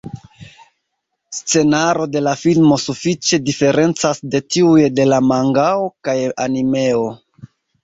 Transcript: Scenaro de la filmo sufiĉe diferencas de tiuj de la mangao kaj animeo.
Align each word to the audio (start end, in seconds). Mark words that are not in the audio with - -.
Scenaro 1.39 2.07
de 2.15 2.23
la 2.29 2.33
filmo 2.45 2.79
sufiĉe 2.85 3.41
diferencas 3.51 4.23
de 4.37 4.43
tiuj 4.57 4.89
de 4.97 5.07
la 5.13 5.23
mangao 5.35 5.87
kaj 6.11 6.19
animeo. 6.49 7.09